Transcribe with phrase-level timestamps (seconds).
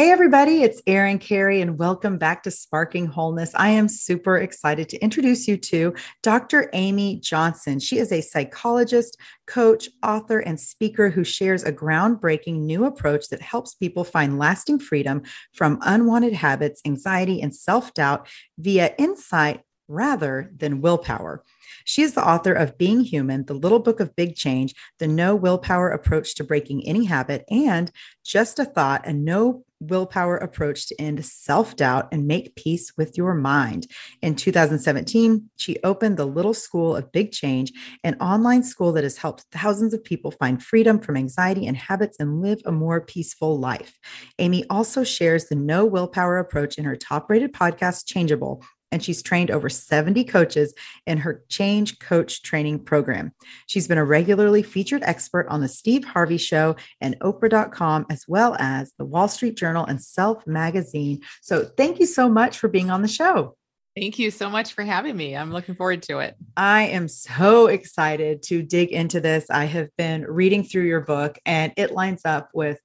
[0.00, 3.54] Hey, everybody, it's Erin Carey, and welcome back to Sparking Wholeness.
[3.54, 5.92] I am super excited to introduce you to
[6.22, 6.70] Dr.
[6.72, 7.78] Amy Johnson.
[7.78, 13.42] She is a psychologist, coach, author, and speaker who shares a groundbreaking new approach that
[13.42, 15.20] helps people find lasting freedom
[15.52, 21.44] from unwanted habits, anxiety, and self doubt via insight rather than willpower.
[21.84, 25.34] She is the author of Being Human, The Little Book of Big Change, The No
[25.36, 27.92] Willpower Approach to Breaking Any Habit, and
[28.24, 33.16] Just a Thought, a No willpower approach to end self doubt and make peace with
[33.16, 33.86] your mind.
[34.22, 37.72] In 2017, she opened the Little School of Big Change,
[38.04, 42.18] an online school that has helped thousands of people find freedom from anxiety and habits
[42.20, 43.98] and live a more peaceful life.
[44.38, 49.22] Amy also shares the no willpower approach in her top rated podcast, Changeable, and she's
[49.22, 50.74] trained over 70 coaches
[51.06, 53.32] in her Change Coach training program.
[53.66, 58.56] She's been a regularly featured expert on the Steve Harvey Show and Oprah.com, as well
[58.58, 61.20] as the Wall Street Journal and Self Magazine.
[61.40, 63.56] So, thank you so much for being on the show.
[63.96, 65.36] Thank you so much for having me.
[65.36, 66.36] I'm looking forward to it.
[66.56, 69.50] I am so excited to dig into this.
[69.50, 72.78] I have been reading through your book, and it lines up with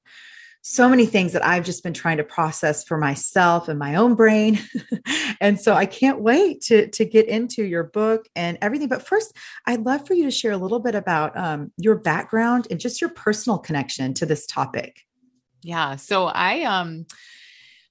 [0.68, 4.16] so many things that I've just been trying to process for myself and my own
[4.16, 4.60] brain.
[5.40, 8.88] and so I can't wait to, to get into your book and everything.
[8.88, 12.66] But first, I'd love for you to share a little bit about um, your background
[12.72, 15.02] and just your personal connection to this topic.
[15.62, 15.98] Yeah.
[15.98, 17.06] So I, um,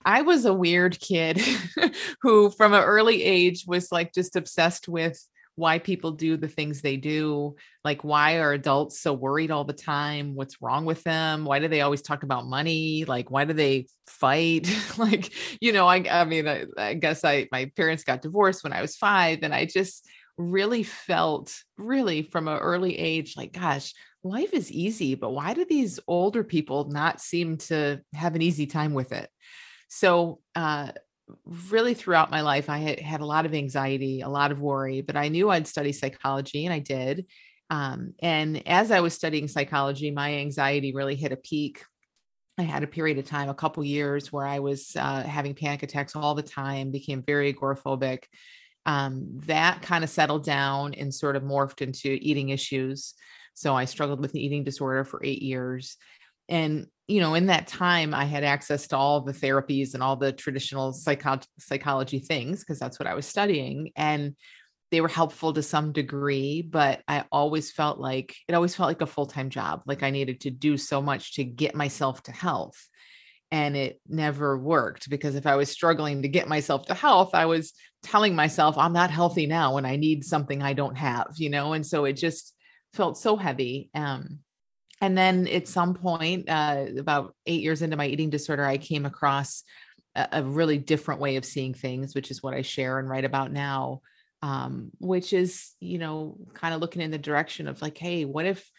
[0.04, 1.40] I was a weird kid
[2.22, 5.24] who, from an early age, was like just obsessed with
[5.56, 7.54] why people do the things they do.
[7.84, 10.34] Like, why are adults so worried all the time?
[10.34, 11.44] What's wrong with them?
[11.44, 13.04] Why do they always talk about money?
[13.04, 14.68] Like, why do they fight?
[14.98, 18.72] like, you know, I, I mean, I, I guess I, my parents got divorced when
[18.72, 23.92] I was five, and I just really felt, really from an early age, like, gosh,
[24.24, 28.66] life is easy, but why do these older people not seem to have an easy
[28.66, 29.30] time with it?
[29.88, 30.90] So, uh,
[31.68, 35.00] really throughout my life, I had, had a lot of anxiety, a lot of worry,
[35.00, 37.26] but I knew I'd study psychology and I did.
[37.70, 41.84] Um, and as I was studying psychology, my anxiety really hit a peak.
[42.58, 45.82] I had a period of time, a couple years, where I was uh, having panic
[45.82, 48.24] attacks all the time, became very agoraphobic.
[48.86, 53.14] Um, that kind of settled down and sort of morphed into eating issues.
[53.54, 55.96] So I struggled with an eating disorder for eight years.
[56.48, 60.16] And you know, in that time, I had access to all the therapies and all
[60.16, 63.90] the traditional psycho- psychology things because that's what I was studying.
[63.94, 64.34] And
[64.90, 69.00] they were helpful to some degree, but I always felt like it always felt like
[69.00, 69.82] a full time job.
[69.86, 72.88] Like I needed to do so much to get myself to health.
[73.50, 77.46] And it never worked because if I was struggling to get myself to health, I
[77.46, 77.72] was
[78.02, 81.72] telling myself, I'm not healthy now and I need something I don't have, you know?
[81.72, 82.54] And so it just
[82.94, 83.90] felt so heavy.
[83.94, 84.40] Um,
[85.04, 89.04] and then at some point, uh, about eight years into my eating disorder, I came
[89.04, 89.62] across
[90.14, 93.24] a, a, really different way of seeing things, which is what I share and write
[93.24, 94.00] about now.
[94.42, 98.44] Um, which is, you know, kind of looking in the direction of like, hey, what
[98.44, 98.70] if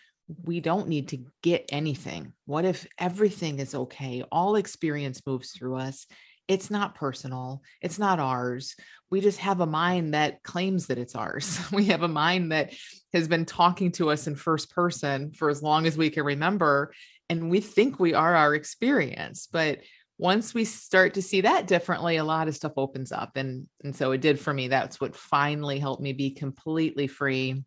[0.43, 2.33] we don't need to get anything?
[2.45, 4.23] What if everything is okay?
[4.31, 6.05] All experience moves through us
[6.47, 8.75] it's not personal it's not ours
[9.11, 11.59] we just have a mind that claims that it's ours.
[11.71, 12.73] We have a mind that
[13.13, 16.93] has been talking to us in first person for as long as we can remember
[17.29, 19.79] and we think we are our experience but
[20.17, 23.95] once we start to see that differently a lot of stuff opens up and and
[23.95, 24.67] so it did for me.
[24.67, 27.63] That's what finally helped me be completely free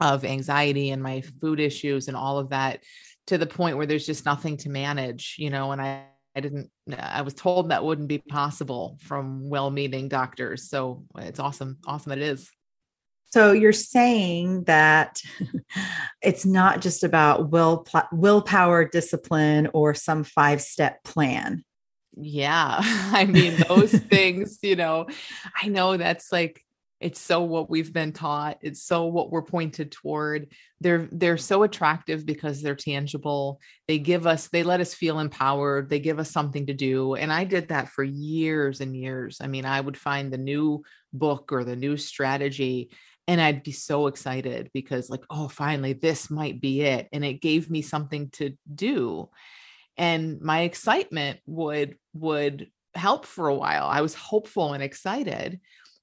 [0.00, 2.82] of anxiety and my food issues and all of that
[3.28, 6.02] to the point where there's just nothing to manage you know and i
[6.34, 10.68] I didn't, I was told that wouldn't be possible from well meaning doctors.
[10.68, 11.78] So uh, it's awesome.
[11.86, 12.50] Awesome that it is.
[13.26, 15.20] So you're saying that
[16.22, 21.64] it's not just about will willpower, discipline, or some five step plan.
[22.14, 24.58] Yeah, I mean those things.
[24.62, 25.06] You know,
[25.60, 26.62] I know that's like
[27.02, 28.58] it's so what we've been taught.
[28.62, 30.52] It's so what we're pointed toward.
[30.80, 33.60] They're they're so attractive because they're tangible.
[33.88, 35.90] They give us they let us feel empowered.
[35.90, 37.14] They give us something to do.
[37.14, 39.38] And i did that for years and years.
[39.40, 40.82] I mean i would find the new
[41.12, 42.90] book or the new strategy
[43.28, 47.08] and i'd be so excited because like oh finally this might be it.
[47.12, 49.28] And it gave me something to do.
[49.96, 53.86] And my excitement would would help for a while.
[53.86, 55.60] I was hopeful and excited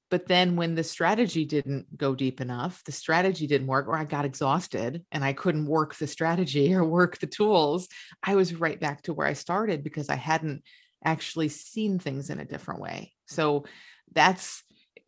[0.09, 4.05] But then when the strategy didn't go deep enough, the strategy didn't work, or I
[4.05, 7.87] got exhausted and I couldn't work the strategy or work the tools,
[8.23, 10.63] I was right back to where I started because I hadn't
[11.03, 13.13] actually seen things in a different way.
[13.27, 13.65] So
[14.13, 14.63] that's,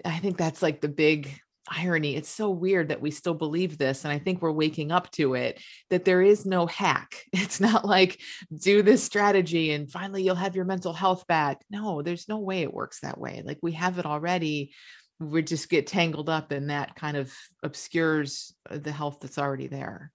[0.05, 2.15] I think that's like the big irony.
[2.15, 4.03] It's so weird that we still believe this.
[4.03, 7.23] And I think we're waking up to it that there is no hack.
[7.33, 8.19] It's not like
[8.55, 11.61] do this strategy and finally you'll have your mental health back.
[11.69, 13.41] No, there's no way it works that way.
[13.45, 14.73] Like we have it already.
[15.19, 19.67] We just get tangled up and that kind of obscures uh, the health that's already
[19.67, 20.11] there.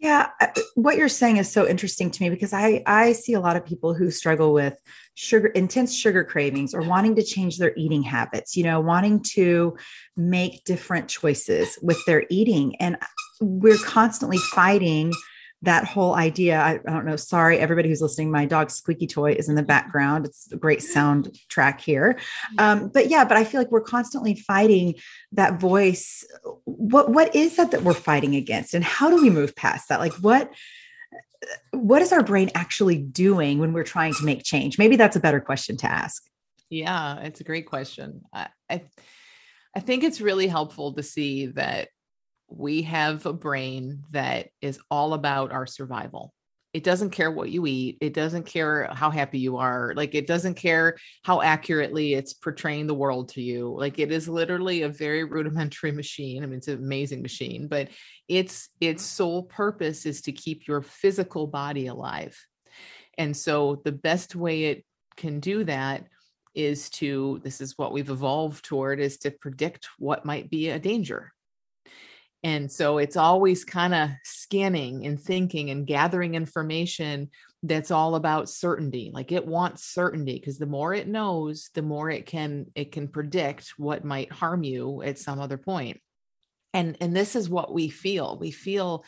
[0.00, 3.40] Yeah, uh, what you're saying is so interesting to me because I I see a
[3.40, 4.80] lot of people who struggle with
[5.14, 9.76] sugar intense sugar cravings or wanting to change their eating habits, you know, wanting to
[10.16, 12.76] make different choices with their eating.
[12.76, 12.96] And
[13.42, 15.12] we're constantly fighting
[15.62, 19.32] that whole idea I, I, don't know sorry everybody who's listening my dog's squeaky toy
[19.32, 20.24] is in the background.
[20.26, 22.18] It's a great sound track here.
[22.58, 24.94] Um, but yeah but i feel like we're constantly fighting
[25.32, 26.24] that voice.
[26.64, 30.00] What what is that that we're fighting against and how do we move past that?
[30.00, 30.50] Like what
[31.72, 34.78] what is our brain actually doing when we're trying to make change?
[34.78, 36.24] Maybe that's a better question to ask.
[36.70, 38.22] Yeah it's a great question.
[38.32, 38.82] I i,
[39.76, 41.88] I think it's really helpful to see that
[42.50, 46.34] we have a brain that is all about our survival.
[46.72, 47.98] It doesn't care what you eat.
[48.00, 49.92] It doesn't care how happy you are.
[49.96, 53.74] Like it doesn't care how accurately it's portraying the world to you.
[53.76, 56.44] Like it is literally a very rudimentary machine.
[56.44, 57.88] I mean, it's an amazing machine, but
[58.28, 62.38] its its sole purpose is to keep your physical body alive.
[63.18, 64.84] And so the best way it
[65.16, 66.04] can do that
[66.54, 70.78] is to this is what we've evolved toward is to predict what might be a
[70.78, 71.32] danger
[72.42, 77.28] and so it's always kind of scanning and thinking and gathering information
[77.62, 79.10] that's all about certainty.
[79.12, 83.08] Like it wants certainty because the more it knows, the more it can it can
[83.08, 86.00] predict what might harm you at some other point.
[86.72, 88.38] And and this is what we feel.
[88.38, 89.04] We feel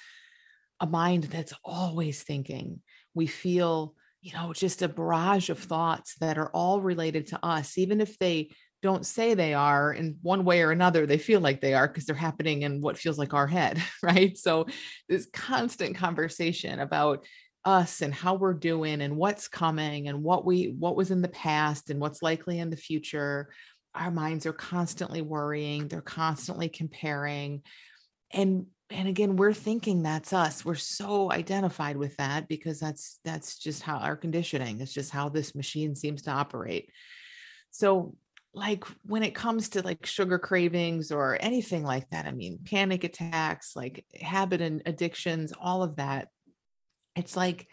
[0.81, 2.81] a mind that's always thinking.
[3.15, 7.77] We feel you know just a barrage of thoughts that are all related to us
[7.77, 8.51] even if they
[8.83, 12.05] don't say they are in one way or another they feel like they are because
[12.05, 14.37] they're happening in what feels like our head right?
[14.37, 14.67] So
[15.09, 17.25] this constant conversation about
[17.65, 21.29] us and how we're doing and what's coming and what we what was in the
[21.29, 23.51] past and what's likely in the future
[23.95, 27.63] our minds are constantly worrying they're constantly comparing.
[28.33, 33.59] And and again we're thinking that's us we're so identified with that because that's that's
[33.59, 36.91] just how our conditioning it's just how this machine seems to operate.
[37.71, 38.17] So
[38.55, 43.05] like when it comes to like sugar cravings or anything like that i mean panic
[43.05, 46.29] attacks like habit and addictions all of that
[47.17, 47.67] it's like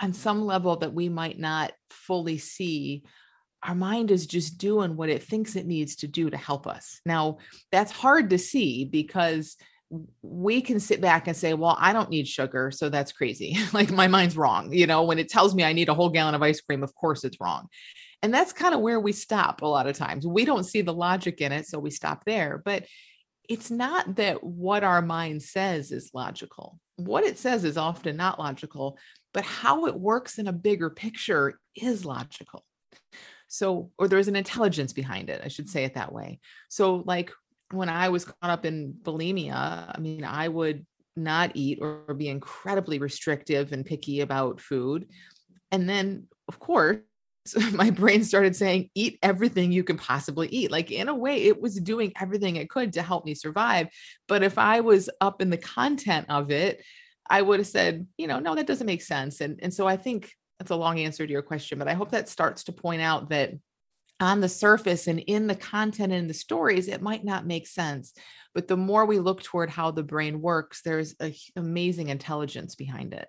[0.00, 3.02] on some level that we might not fully see
[3.62, 7.00] our mind is just doing what it thinks it needs to do to help us
[7.06, 7.38] now
[7.72, 9.56] that's hard to see because
[10.22, 12.70] we can sit back and say, well, I don't need sugar.
[12.70, 13.56] So that's crazy.
[13.72, 14.72] like my mind's wrong.
[14.72, 16.94] You know, when it tells me I need a whole gallon of ice cream, of
[16.94, 17.68] course it's wrong.
[18.22, 20.26] And that's kind of where we stop a lot of times.
[20.26, 22.60] We don't see the logic in it, so we stop there.
[22.64, 22.86] But
[23.48, 26.78] it's not that what our mind says is logical.
[26.96, 28.98] What it says is often not logical,
[29.32, 32.64] but how it works in a bigger picture is logical.
[33.48, 36.38] So, or there's an intelligence behind it, I should say it that way.
[36.68, 37.32] So, like
[37.72, 40.86] when I was caught up in bulimia, I mean, I would
[41.16, 45.08] not eat or be incredibly restrictive and picky about food.
[45.72, 46.98] And then, of course,
[47.72, 50.70] my brain started saying, eat everything you can possibly eat.
[50.70, 53.88] Like, in a way, it was doing everything it could to help me survive.
[54.28, 56.82] But if I was up in the content of it,
[57.28, 59.40] I would have said, you know, no, that doesn't make sense.
[59.40, 62.10] And, and so I think that's a long answer to your question, but I hope
[62.10, 63.52] that starts to point out that
[64.20, 68.12] on the surface and in the content and the stories, it might not make sense.
[68.54, 73.14] But the more we look toward how the brain works, there's an amazing intelligence behind
[73.14, 73.28] it.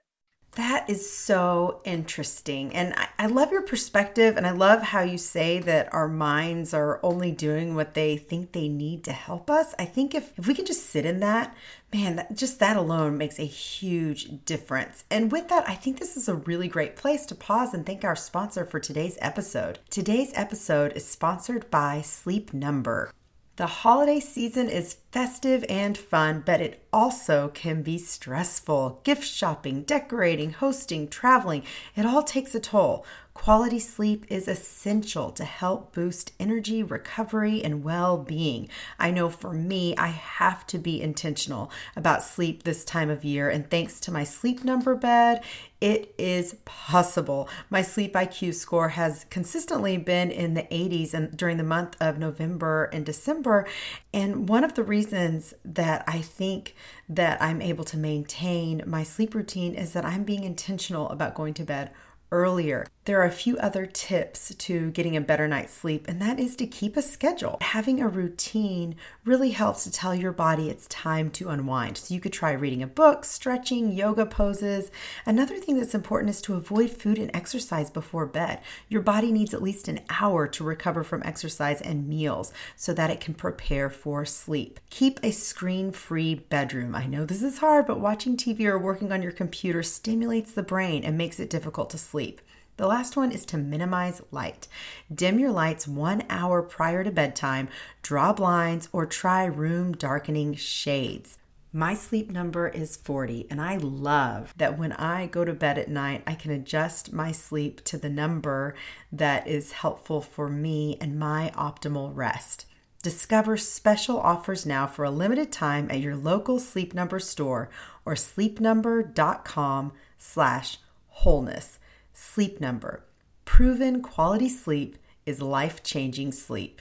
[0.56, 2.76] That is so interesting.
[2.76, 4.36] And I, I, love your perspective.
[4.36, 8.52] And I love how you say that our minds are only doing what they think
[8.52, 9.74] they need to help us.
[9.80, 11.56] I think if, if we can just sit in that,
[11.94, 15.06] man, that, just that alone makes a huge difference.
[15.10, 18.04] And with that, I think this is a really great place to pause and thank
[18.04, 19.80] our sponsor for today's episode.
[19.90, 23.14] Today's episode is sponsored by Sleep Number.
[23.62, 29.02] The holiday season is festive and fun, but it also can be stressful.
[29.04, 31.62] Gift shopping, decorating, hosting, traveling,
[31.96, 33.06] it all takes a toll.
[33.42, 38.70] Quality sleep is essential to help boost energy, recovery, and well being.
[39.00, 43.50] I know for me, I have to be intentional about sleep this time of year,
[43.50, 45.44] and thanks to my sleep number bed,
[45.82, 47.50] It is possible.
[47.72, 52.20] My sleep IQ score has consistently been in the 80s and during the month of
[52.20, 53.68] November and December.
[54.14, 56.76] And one of the reasons that I think
[57.10, 61.56] that I'm able to maintain my sleep routine is that I'm being intentional about going
[61.56, 61.90] to bed
[62.32, 62.86] earlier.
[63.06, 66.56] There are a few other tips to getting a better night's sleep, and that is
[66.58, 67.58] to keep a schedule.
[67.60, 71.98] Having a routine really helps to tell your body it's time to unwind.
[71.98, 74.92] So you could try reading a book, stretching, yoga poses.
[75.26, 78.60] Another thing that's important is to avoid food and exercise before bed.
[78.88, 83.10] Your body needs at least an hour to recover from exercise and meals so that
[83.10, 84.80] it can prepare for sleep.
[84.92, 86.94] Keep a screen free bedroom.
[86.94, 90.62] I know this is hard, but watching TV or working on your computer stimulates the
[90.62, 92.42] brain and makes it difficult to sleep.
[92.78, 94.68] The last one is to minimize light.
[95.14, 97.70] Dim your lights one hour prior to bedtime,
[98.02, 101.38] draw blinds, or try room darkening shades.
[101.74, 105.88] My sleep number is 40, and I love that when I go to bed at
[105.88, 108.76] night, I can adjust my sleep to the number
[109.10, 112.66] that is helpful for me and my optimal rest.
[113.04, 117.70] Discover special offers now for a limited time at your local Sleep Number store
[118.06, 121.80] or sleepnumber.com slash wholeness.
[122.22, 123.04] Sleep Number.
[123.46, 126.80] Proven quality sleep is life changing sleep.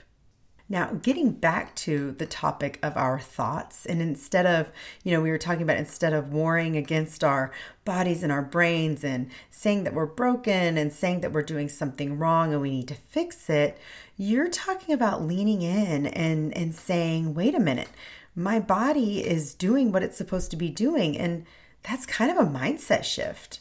[0.69, 4.71] Now, getting back to the topic of our thoughts, and instead of,
[5.03, 7.51] you know, we were talking about instead of warring against our
[7.87, 12.19] bodies and our brains and saying that we're broken and saying that we're doing something
[12.19, 13.79] wrong and we need to fix it,
[14.19, 17.89] you're talking about leaning in and, and saying, wait a minute,
[18.37, 21.17] my body is doing what it's supposed to be doing.
[21.17, 21.47] And
[21.83, 23.61] that's kind of a mindset shift.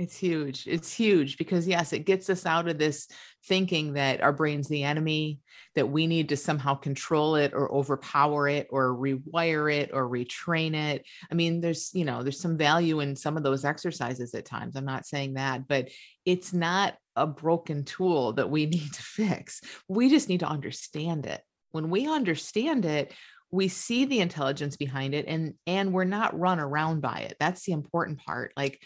[0.00, 0.66] It's huge.
[0.66, 3.06] It's huge because, yes, it gets us out of this
[3.44, 5.40] thinking that our brain's the enemy,
[5.74, 10.74] that we need to somehow control it or overpower it or rewire it or retrain
[10.74, 11.04] it.
[11.30, 14.74] I mean, there's, you know, there's some value in some of those exercises at times.
[14.74, 15.90] I'm not saying that, but
[16.24, 19.60] it's not a broken tool that we need to fix.
[19.86, 21.42] We just need to understand it.
[21.72, 23.12] When we understand it,
[23.50, 27.36] we see the intelligence behind it and and we're not run around by it.
[27.40, 28.52] That's the important part.
[28.56, 28.80] Like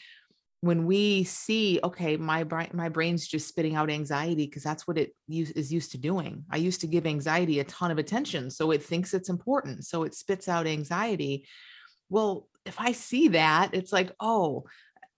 [0.65, 4.97] when we see okay my brain my brain's just spitting out anxiety because that's what
[4.97, 8.71] it is used to doing i used to give anxiety a ton of attention so
[8.71, 11.47] it thinks it's important so it spits out anxiety
[12.09, 14.65] well if i see that it's like oh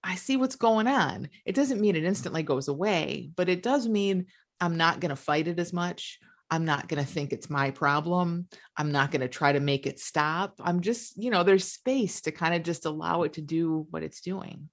[0.02, 3.86] i see what's going on it doesn't mean it instantly goes away but it does
[3.86, 4.26] mean
[4.60, 7.72] i'm not going to fight it as much I'm not going to think it's my
[7.72, 8.46] problem.
[8.76, 10.54] I'm not going to try to make it stop.
[10.60, 14.04] I'm just, you know, there's space to kind of just allow it to do what
[14.04, 14.68] it's doing.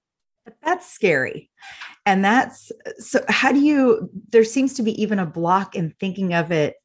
[0.62, 1.50] That's scary.
[2.06, 6.34] And that's so, how do you, there seems to be even a block in thinking
[6.34, 6.76] of it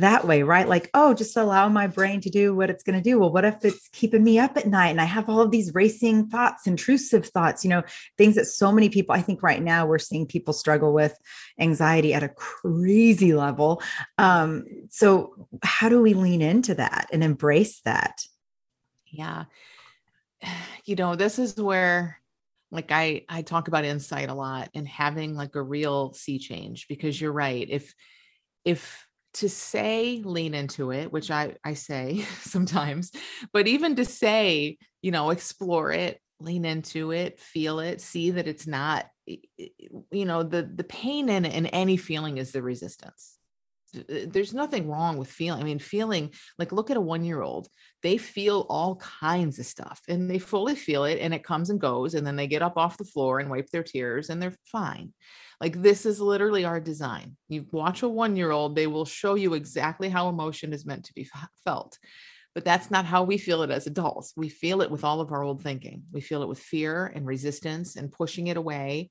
[0.00, 0.68] that way, right?
[0.68, 3.18] Like, oh, just allow my brain to do what it's going to do.
[3.18, 5.74] Well, what if it's keeping me up at night and I have all of these
[5.74, 7.82] racing thoughts, intrusive thoughts, you know,
[8.18, 11.16] things that so many people, I think right now we're seeing people struggle with
[11.58, 13.82] anxiety at a crazy level.
[14.18, 18.20] Um, so, how do we lean into that and embrace that?
[19.06, 19.44] Yeah.
[20.88, 22.20] You know, this is where
[22.70, 26.86] like i i talk about insight a lot and having like a real sea change
[26.88, 27.94] because you're right if
[28.64, 33.12] if to say lean into it which i i say sometimes
[33.52, 38.48] but even to say you know explore it lean into it feel it see that
[38.48, 43.38] it's not you know the the pain in in any feeling is the resistance
[44.08, 45.60] there's nothing wrong with feeling.
[45.60, 47.68] I mean, feeling like look at a one year old,
[48.06, 51.80] they feel all kinds of stuff and they fully feel it and it comes and
[51.80, 52.14] goes.
[52.14, 55.12] And then they get up off the floor and wipe their tears and they're fine.
[55.60, 57.36] Like this is literally our design.
[57.48, 61.06] You watch a one year old, they will show you exactly how emotion is meant
[61.06, 61.28] to be
[61.64, 61.98] felt.
[62.54, 64.34] But that's not how we feel it as adults.
[64.36, 66.04] We feel it with all of our old thinking.
[66.12, 69.10] We feel it with fear and resistance and pushing it away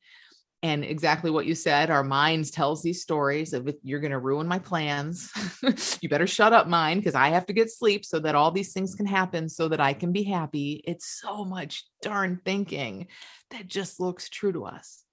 [0.65, 4.47] and exactly what you said our minds tells these stories of you're going to ruin
[4.47, 5.31] my plans
[6.01, 8.73] you better shut up mind because i have to get sleep so that all these
[8.73, 13.07] things can happen so that i can be happy it's so much darn thinking
[13.51, 15.03] that just looks true to us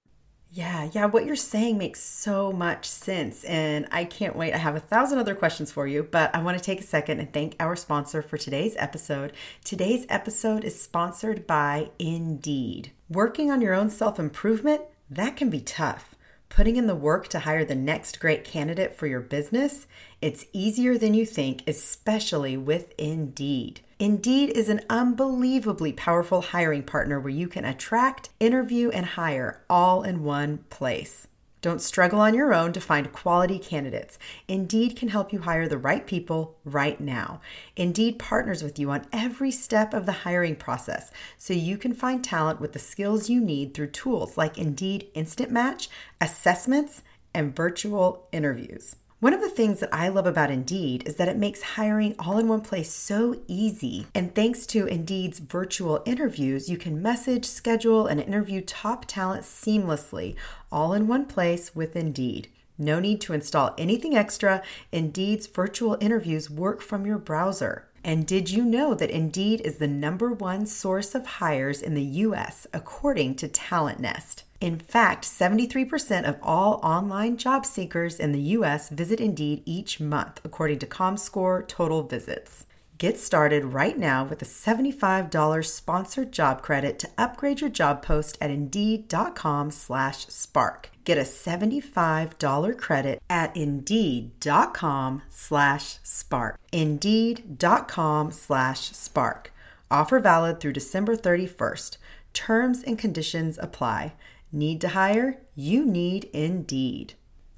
[0.55, 3.43] yeah, yeah, what you're saying makes so much sense.
[3.45, 4.53] And I can't wait.
[4.53, 7.21] I have a thousand other questions for you, but I want to take a second
[7.21, 9.33] and thank our sponsor for today's episode.
[9.65, 12.93] Today's episode is sponsored by Indeed.
[13.09, 14.83] Working on your own self improvement
[15.17, 16.15] that can be tough.
[16.49, 19.87] Putting in the work to hire the next great candidate for your business,
[20.21, 23.81] it's easier than you think, especially with Indeed.
[23.99, 30.03] Indeed is an unbelievably powerful hiring partner where you can attract, interview, and hire all
[30.03, 31.27] in one place.
[31.63, 34.19] Don't struggle on your own to find quality candidates.
[34.49, 37.41] Indeed can help you hire the right people right now.
[37.77, 42.25] Indeed partners with you on every step of the hiring process so you can find
[42.25, 45.89] talent with the skills you need through tools like Indeed Instant Match,
[46.21, 48.97] assessments, and virtual interviews.
[49.23, 52.39] One of the things that I love about Indeed is that it makes hiring all
[52.39, 54.09] in one place so easy.
[54.17, 60.35] And thanks to Indeed's virtual interviews, you can message, schedule, and interview top talent seamlessly,
[60.73, 62.49] all in one place with Indeed.
[62.77, 64.61] No need to install anything extra.
[64.91, 67.87] Indeed's virtual interviews work from your browser.
[68.03, 72.03] And did you know that Indeed is the number one source of hires in the
[72.03, 74.42] US according to Talent Nest?
[74.63, 80.41] In fact, 73% of all online job seekers in the US visit Indeed each month,
[80.45, 82.65] according to ComScore Total Visits.
[82.97, 88.39] Get started right now with a $75 sponsored job credit to upgrade your job post
[88.41, 90.93] at Indeed.com slash spark.
[91.05, 96.61] Get a $75 credit at Indeed.com slash spark.
[96.71, 99.53] Indeed.com slash spark.
[99.91, 101.97] Offer valid through December 31st.
[102.33, 104.13] Terms and conditions apply.
[104.53, 105.41] Need to hire?
[105.55, 107.15] You need Indeed.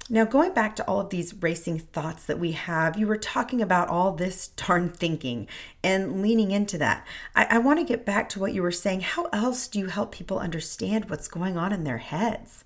[0.07, 3.59] Now, going back to all of these racing thoughts that we have, you were talking
[3.59, 5.47] about all this darn thinking
[5.83, 7.05] and leaning into that.
[7.35, 9.01] I, I want to get back to what you were saying.
[9.01, 12.63] How else do you help people understand what's going on in their heads?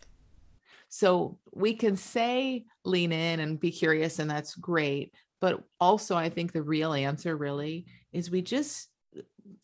[0.90, 5.14] So, we can say lean in and be curious, and that's great.
[5.40, 8.90] But also, I think the real answer really is we just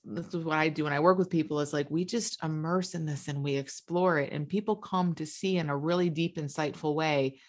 [0.03, 2.93] this is what I do when I work with people is like we just immerse
[2.93, 6.37] in this and we explore it and people come to see in a really deep
[6.37, 7.39] insightful way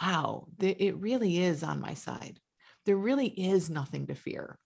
[0.00, 2.40] wow it really is on my side.
[2.86, 4.58] There really is nothing to fear.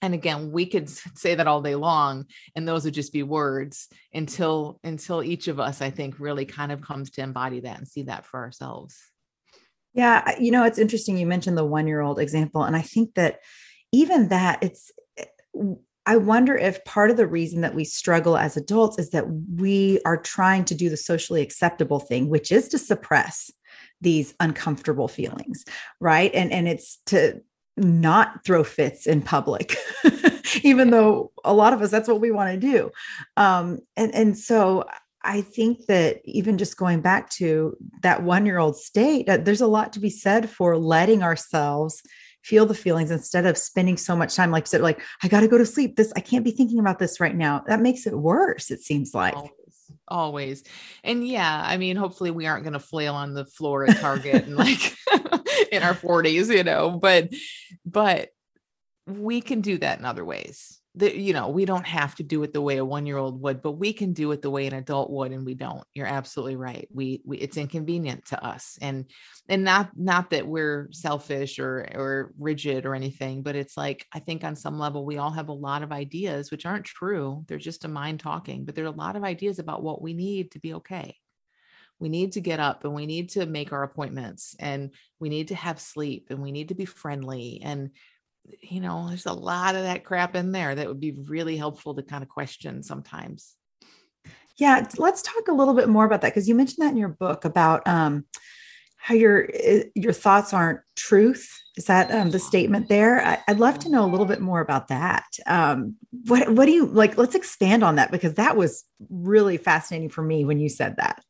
[0.00, 3.88] And again we could say that all day long and those would just be words
[4.12, 7.88] until until each of us i think really kind of comes to embody that and
[7.88, 8.96] see that for ourselves.
[9.94, 13.14] Yeah you know it's interesting you mentioned the 1 year old example and i think
[13.14, 13.40] that
[13.92, 15.24] even that it's eh,
[16.08, 20.00] I wonder if part of the reason that we struggle as adults is that we
[20.06, 23.50] are trying to do the socially acceptable thing, which is to suppress
[24.00, 25.66] these uncomfortable feelings,
[26.00, 26.34] right?
[26.34, 27.42] And and it's to
[27.76, 29.76] not throw fits in public,
[30.62, 32.90] even though a lot of us that's what we want to do.
[33.36, 34.86] Um, and and so
[35.24, 39.66] I think that even just going back to that one year old state, there's a
[39.66, 42.02] lot to be said for letting ourselves
[42.42, 45.40] feel the feelings instead of spending so much time like you said like i got
[45.40, 45.96] to go to sleep.
[45.96, 47.62] This i can't be thinking about this right now.
[47.66, 49.34] That makes it worse it seems like.
[49.34, 50.64] Always, always.
[51.04, 54.44] and yeah i mean hopefully we aren't going to flail on the floor at target
[54.44, 54.96] and like
[55.72, 57.28] in our 40s you know but
[57.84, 58.30] but
[59.06, 62.42] we can do that in other ways that you know we don't have to do
[62.42, 64.66] it the way a one year old would but we can do it the way
[64.66, 65.84] an adult would and we don't.
[65.94, 66.88] You're absolutely right.
[66.92, 69.04] We, we it's inconvenient to us and
[69.48, 74.18] and not not that we're selfish or or rigid or anything but it's like i
[74.18, 77.44] think on some level we all have a lot of ideas which aren't true.
[77.46, 80.14] They're just a mind talking but there are a lot of ideas about what we
[80.14, 81.16] need to be okay.
[82.00, 85.48] We need to get up and we need to make our appointments and we need
[85.48, 87.90] to have sleep and we need to be friendly and
[88.60, 91.94] you know, there's a lot of that crap in there that would be really helpful
[91.94, 93.54] to kind of question sometimes.
[94.56, 97.08] Yeah, let's talk a little bit more about that because you mentioned that in your
[97.08, 98.24] book about um,
[98.96, 101.48] how your eh, your thoughts aren't truth.
[101.76, 103.24] Is that um, the statement there?
[103.24, 105.26] I, would love to know a little bit more about that.
[105.46, 107.16] Um, what what do you like?
[107.16, 111.22] Let's expand on that because that was really fascinating for me when you said that.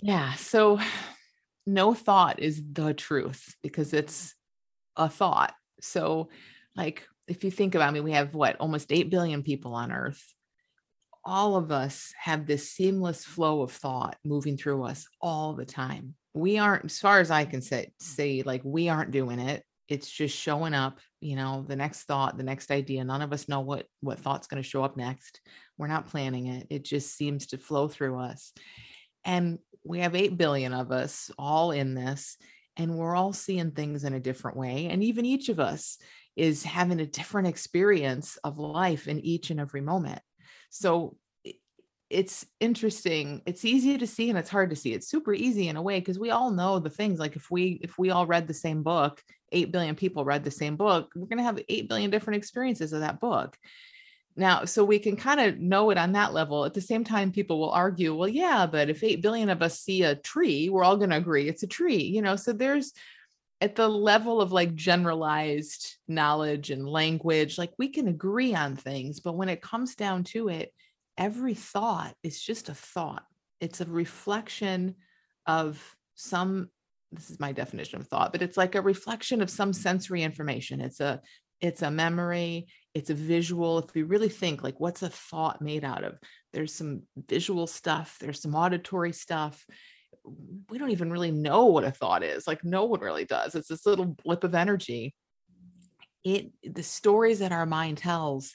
[0.00, 0.34] Yeah.
[0.34, 0.78] So,
[1.66, 4.34] no thought is the truth because it's
[4.98, 5.54] a thought.
[5.80, 6.28] So,
[6.76, 10.22] like, if you think about, mean, we have what almost 8 billion people on earth.
[11.24, 16.14] All of us have this seamless flow of thought moving through us all the time.
[16.34, 19.62] We aren't, as far as I can say, say like we aren't doing it.
[19.88, 23.04] It's just showing up, you know, the next thought, the next idea.
[23.04, 25.40] None of us know what what thought's going to show up next.
[25.76, 26.66] We're not planning it.
[26.70, 28.52] It just seems to flow through us.
[29.24, 32.36] And we have 8 billion of us all in this
[32.78, 35.98] and we're all seeing things in a different way and even each of us
[36.36, 40.20] is having a different experience of life in each and every moment.
[40.70, 41.16] So
[42.10, 45.76] it's interesting it's easy to see and it's hard to see it's super easy in
[45.76, 48.46] a way because we all know the things like if we if we all read
[48.46, 51.88] the same book 8 billion people read the same book we're going to have 8
[51.88, 53.58] billion different experiences of that book
[54.38, 56.64] now, so we can kind of know it on that level.
[56.64, 59.80] At the same time, people will argue, well, yeah, but if 8 billion of us
[59.80, 62.36] see a tree, we're all going to agree it's a tree, you know?
[62.36, 62.92] So there's
[63.60, 69.20] at the level of like generalized knowledge and language, like we can agree on things,
[69.20, 70.72] but when it comes down to it,
[71.16, 73.24] every thought is just a thought.
[73.60, 74.94] It's a reflection
[75.46, 75.82] of
[76.14, 76.68] some
[77.10, 80.80] this is my definition of thought but it's like a reflection of some sensory information
[80.80, 81.20] it's a
[81.60, 82.66] it's a memory
[82.98, 86.18] it's a visual if we really think like what's a thought made out of
[86.52, 89.64] there's some visual stuff there's some auditory stuff
[90.68, 93.68] we don't even really know what a thought is like no one really does it's
[93.68, 95.14] this little blip of energy
[96.24, 98.54] it the stories that our mind tells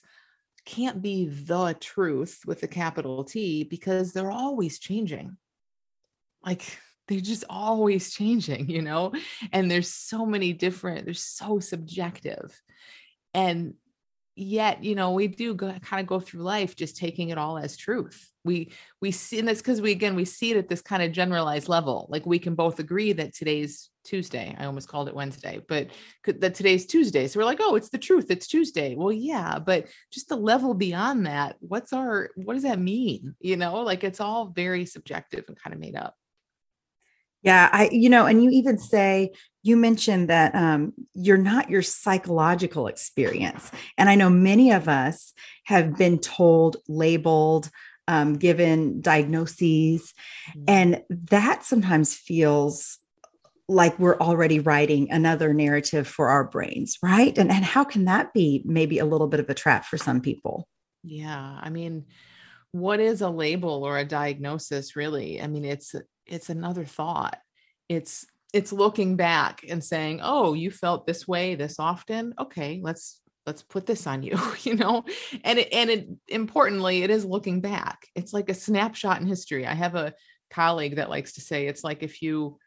[0.65, 5.37] can't be the truth with a capital T because they're always changing.
[6.45, 9.13] Like they're just always changing, you know?
[9.51, 12.59] And there's so many different, they're so subjective.
[13.33, 13.73] And
[14.35, 17.57] yet you know we do go, kind of go through life just taking it all
[17.57, 18.29] as truth.
[18.43, 21.11] We we see and that's because we again we see it at this kind of
[21.11, 22.07] generalized level.
[22.09, 25.87] Like we can both agree that today's tuesday i almost called it wednesday but
[26.25, 27.25] that today's tuesday.
[27.27, 28.95] So we're like oh it's the truth it's tuesday.
[28.95, 33.35] Well yeah but just the level beyond that what's our what does that mean?
[33.39, 36.15] You know like it's all very subjective and kind of made up
[37.43, 39.31] yeah, I, you know, and you even say,
[39.63, 43.71] you mentioned that um, you're not your psychological experience.
[43.97, 45.33] And I know many of us
[45.65, 47.69] have been told, labeled,
[48.07, 50.13] um, given diagnoses,
[50.49, 50.63] mm-hmm.
[50.67, 52.97] and that sometimes feels
[53.69, 57.37] like we're already writing another narrative for our brains, right?
[57.37, 60.19] And, and how can that be maybe a little bit of a trap for some
[60.19, 60.67] people?
[61.03, 61.59] Yeah.
[61.61, 62.05] I mean,
[62.73, 65.41] what is a label or a diagnosis really?
[65.41, 67.37] I mean, it's it's another thought.
[67.89, 72.33] It's it's looking back and saying oh you felt this way this often?
[72.39, 75.03] Okay let's let's put this on you you know?
[75.43, 78.07] And it, and it importantly it is looking back.
[78.15, 79.65] It's like a snapshot in history.
[79.65, 80.13] I have a
[80.49, 82.57] colleague that likes to say it's like if you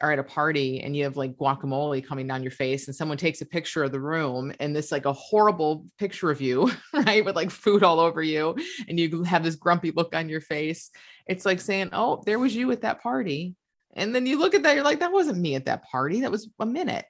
[0.00, 3.18] are at a party and you have like guacamole coming down your face and someone
[3.18, 7.24] takes a picture of the room and this like a horrible picture of you right
[7.24, 8.56] with like food all over you
[8.88, 10.90] and you have this grumpy look on your face.
[11.26, 13.54] It's like saying oh there was you at that party.
[13.94, 16.30] And then you look at that you're like that wasn't me at that party that
[16.30, 17.04] was a minute.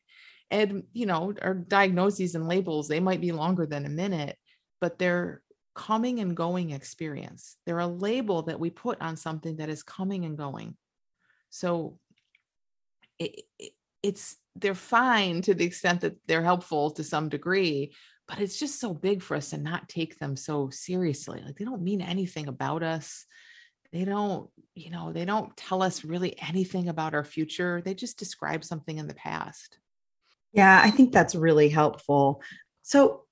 [0.50, 4.36] And you know our diagnoses and labels they might be longer than a minute
[4.80, 5.42] but they're
[5.74, 7.56] coming and going experience.
[7.64, 10.76] They're a label that we put on something that is coming and going.
[11.50, 11.98] So
[13.20, 17.92] it, it, it's they're fine to the extent that they're helpful to some degree
[18.30, 21.42] but it's just so big for us to not take them so seriously.
[21.44, 23.26] Like they don't mean anything about us.
[23.92, 27.82] They don't you know they don't tell us really anything about our future.
[27.84, 29.78] They just describe something in the past.
[30.52, 32.40] Yeah i think that's really helpful.
[32.82, 33.24] So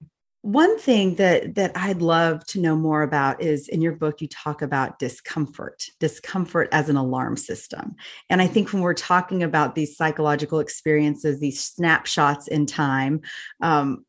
[0.48, 4.28] one thing that that I'd love to know more about is in your book you
[4.28, 7.96] talk about discomfort, discomfort as an alarm system.
[8.30, 13.20] And I think when we're talking about these psychological experiences, these snapshots in time,
[13.60, 14.06] um,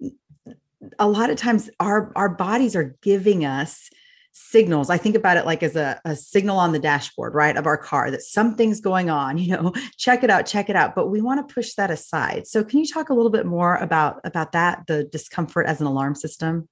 [0.97, 3.89] a lot of times our our bodies are giving us
[4.33, 4.89] signals.
[4.89, 7.77] I think about it like as a, a signal on the dashboard, right, of our
[7.77, 10.95] car that something's going on, you know, check it out, check it out.
[10.95, 12.47] But we want to push that aside.
[12.47, 15.87] So can you talk a little bit more about about that, the discomfort as an
[15.87, 16.67] alarm system?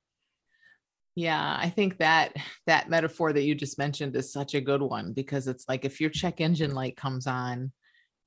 [1.16, 2.36] Yeah, I think that
[2.68, 6.00] that metaphor that you just mentioned is such a good one because it's like if
[6.00, 7.72] your check engine light comes on,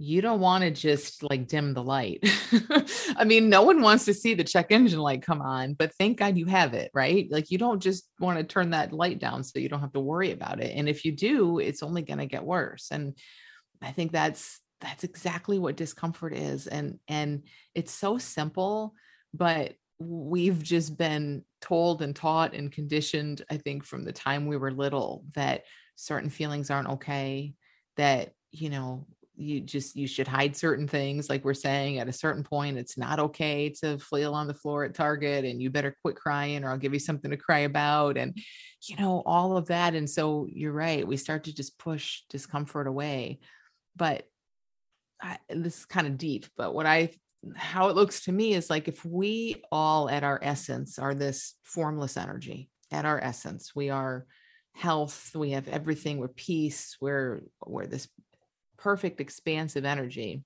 [0.02, 2.20] you don't want to just like dim the light.
[3.16, 6.18] I mean, no one wants to see the check engine light come on, but thank
[6.18, 7.28] God you have it, right?
[7.30, 10.00] Like you don't just want to turn that light down so you don't have to
[10.00, 10.74] worry about it.
[10.74, 12.88] And if you do, it's only going to get worse.
[12.90, 13.14] And
[13.82, 17.42] I think that's that's exactly what discomfort is and and
[17.74, 18.94] it's so simple,
[19.34, 24.56] but we've just been told and taught and conditioned I think from the time we
[24.56, 25.64] were little that
[25.96, 27.52] certain feelings aren't okay,
[27.98, 29.06] that you know
[29.40, 32.98] you just you should hide certain things like we're saying at a certain point it's
[32.98, 36.70] not okay to flail on the floor at target and you better quit crying or
[36.70, 38.37] i'll give you something to cry about and
[38.88, 42.87] you know all of that and so you're right we start to just push discomfort
[42.87, 43.38] away.
[43.96, 44.26] But
[45.22, 47.11] I, this is kind of deep but what i
[47.57, 51.55] how it looks to me is like if we all at our essence are this
[51.62, 54.26] formless energy at our essence we are
[54.74, 58.09] health we have everything we're peace we're we're this
[58.80, 60.42] perfect expansive energy.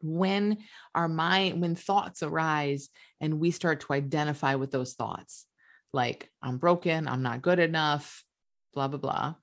[0.00, 0.58] When
[0.94, 2.90] our mind when thoughts arise
[3.20, 5.46] and we start to identify with those thoughts
[5.94, 8.22] like i'm broken i'm not good enough
[8.74, 9.34] blah blah blah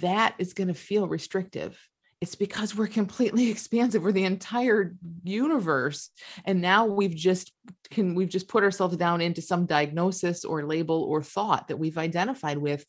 [0.00, 1.78] that is going to feel restrictive.
[2.20, 4.94] It's because we're completely expansive we're the entire
[5.24, 6.10] universe
[6.44, 7.52] and now we've just
[7.90, 11.98] can we've just put ourselves down into some diagnosis or label or thought that we've
[11.98, 12.84] identified with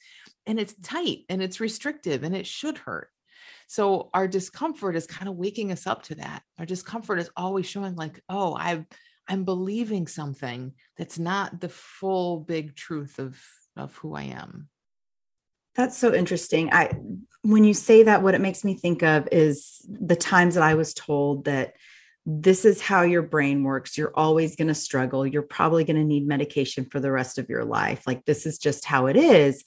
[0.45, 3.09] and it's tight and it's restrictive and it should hurt
[3.67, 6.43] so our discomfort is kind of waking us up to that.
[6.59, 8.85] Our discomfort is always showing like, oh, I've
[9.27, 13.41] I'm believing something that's not the full big truth of
[13.75, 14.69] of who I am.
[15.75, 16.71] That's so interesting.
[16.71, 16.91] I
[17.41, 20.75] when you say that what it makes me think of is the times that I
[20.75, 21.73] was told that
[22.25, 23.97] this is how your brain works.
[23.97, 25.27] You're always going to struggle.
[25.27, 28.07] You're probably going to need medication for the rest of your life.
[28.07, 29.63] Like this is just how it is.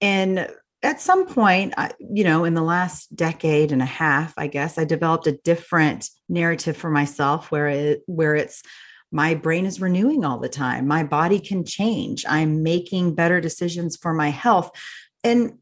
[0.00, 0.48] And
[0.82, 4.84] at some point, you know, in the last decade and a half, I guess I
[4.84, 8.62] developed a different narrative for myself where it where it's
[9.10, 10.86] my brain is renewing all the time.
[10.86, 12.24] My body can change.
[12.28, 14.70] I'm making better decisions for my health.
[15.24, 15.54] And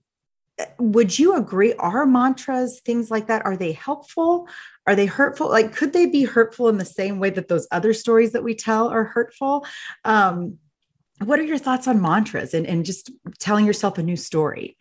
[0.59, 4.49] eh, would you agree are mantras things like that are they helpful
[4.87, 7.93] are they hurtful like could they be hurtful in the same way that those other
[7.93, 9.67] stories that we tell are hurtful
[10.05, 10.59] um,
[11.25, 14.77] what are your thoughts on mantras and, and just telling yourself a new story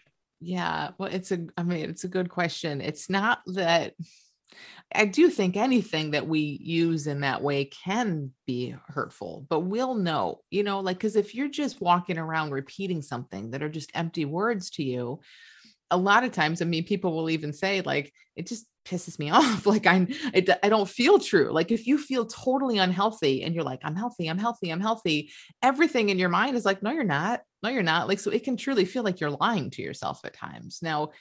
[0.45, 2.79] yeah well it's a i mean it's a good question.
[2.79, 3.93] It's not that
[4.93, 9.95] I do think anything that we use in that way can be hurtful, but we'll
[9.95, 13.91] know, you know, like, because if you're just walking around repeating something that are just
[13.95, 15.19] empty words to you,
[15.91, 19.29] a lot of times, I mean, people will even say, like, it just pisses me
[19.31, 19.65] off.
[19.65, 21.51] like, I, it, I don't feel true.
[21.51, 25.31] Like, if you feel totally unhealthy and you're like, I'm healthy, I'm healthy, I'm healthy,
[25.61, 27.41] everything in your mind is like, no, you're not.
[27.63, 28.07] No, you're not.
[28.07, 30.79] Like, so it can truly feel like you're lying to yourself at times.
[30.81, 31.11] Now,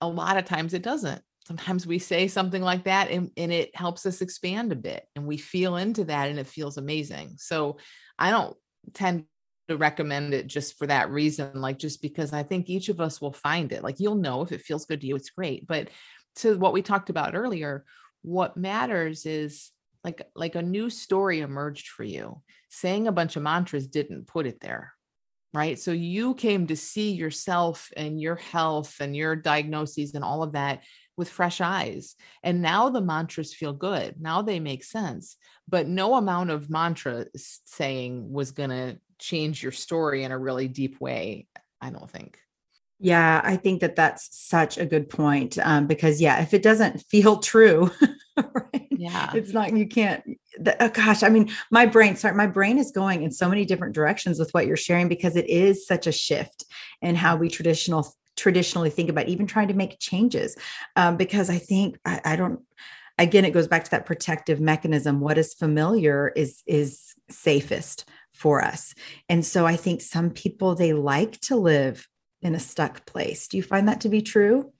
[0.00, 3.74] a lot of times it doesn't sometimes we say something like that and, and it
[3.74, 7.76] helps us expand a bit and we feel into that and it feels amazing so
[8.18, 8.56] i don't
[8.94, 9.24] tend
[9.68, 13.20] to recommend it just for that reason like just because i think each of us
[13.20, 15.88] will find it like you'll know if it feels good to you it's great but
[16.36, 17.84] to what we talked about earlier
[18.22, 19.70] what matters is
[20.04, 24.46] like like a new story emerged for you saying a bunch of mantras didn't put
[24.46, 24.92] it there
[25.54, 30.42] right so you came to see yourself and your health and your diagnoses and all
[30.42, 30.82] of that
[31.16, 32.16] with fresh eyes.
[32.42, 34.16] And now the mantras feel good.
[34.20, 35.36] Now they make sense.
[35.68, 40.68] But no amount of mantra saying was going to change your story in a really
[40.68, 41.46] deep way,
[41.80, 42.38] I don't think.
[43.04, 47.00] Yeah, I think that that's such a good point um, because, yeah, if it doesn't
[47.10, 47.90] feel true,
[48.36, 48.86] right?
[48.90, 50.22] yeah, it's not, you can't,
[50.56, 53.64] the, oh gosh, I mean, my brain, sorry, my brain is going in so many
[53.64, 56.64] different directions with what you're sharing because it is such a shift
[57.00, 60.56] in how we traditional traditionally think about even trying to make changes
[60.96, 62.60] um, because i think I, I don't
[63.18, 68.64] again it goes back to that protective mechanism what is familiar is is safest for
[68.64, 68.94] us
[69.28, 72.08] and so i think some people they like to live
[72.42, 74.72] in a stuck place do you find that to be true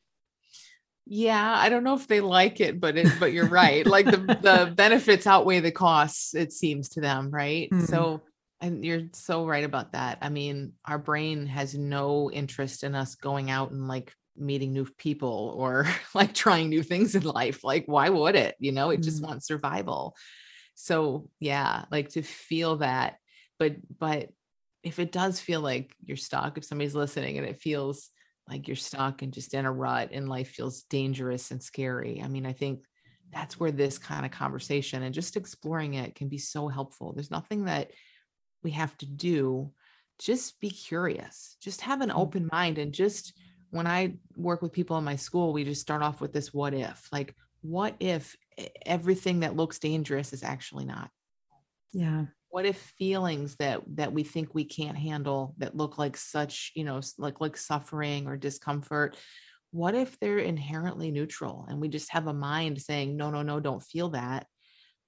[1.07, 4.17] yeah i don't know if they like it but it, but you're right like the
[4.43, 7.85] the benefits outweigh the costs it seems to them right mm-hmm.
[7.85, 8.23] so
[8.63, 10.19] and you're so right about that.
[10.23, 14.87] I mean, our brain has no interest in us going out and like meeting new
[14.99, 17.65] people or like trying new things in life.
[17.65, 18.55] Like, why would it?
[18.61, 19.03] You know, it mm-hmm.
[19.03, 20.15] just wants survival.
[20.77, 23.17] So, yeah, like to feel that.
[23.59, 24.31] But, but
[24.83, 28.11] if it does feel like you're stuck, if somebody's listening and it feels
[28.49, 32.29] like you're stuck and just in a rut and life feels dangerous and scary, I
[32.29, 32.85] mean, I think
[33.33, 37.13] that's where this kind of conversation and just exploring it can be so helpful.
[37.13, 37.93] There's nothing that
[38.63, 39.73] we have to do
[40.23, 42.17] just be curious just have an mm.
[42.19, 43.33] open mind and just
[43.71, 46.75] when i work with people in my school we just start off with this what
[46.75, 48.37] if like what if
[48.87, 51.11] everything that looks dangerous is actually not
[51.93, 56.71] yeah what if feelings that that we think we can't handle that look like such
[56.75, 59.17] you know like like suffering or discomfort
[59.73, 63.59] what if they're inherently neutral and we just have a mind saying no no no
[63.59, 64.47] don't feel that